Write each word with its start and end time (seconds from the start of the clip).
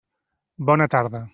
Bona 0.71 0.87
tarda. 0.95 1.27